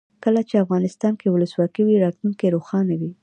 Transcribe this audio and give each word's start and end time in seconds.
کله 0.23 0.41
چې 0.49 0.63
افغانستان 0.63 1.13
کې 1.19 1.27
ولسواکي 1.33 1.81
وي 1.85 1.95
راتلونکی 2.05 2.47
روښانه 2.55 2.93
وي. 2.99 3.11